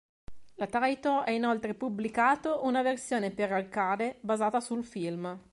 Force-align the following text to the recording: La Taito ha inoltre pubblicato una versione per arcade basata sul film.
La 0.55 0.65
Taito 0.65 1.19
ha 1.19 1.29
inoltre 1.29 1.75
pubblicato 1.75 2.61
una 2.65 2.81
versione 2.81 3.29
per 3.29 3.51
arcade 3.51 4.17
basata 4.21 4.59
sul 4.59 4.83
film. 4.83 5.39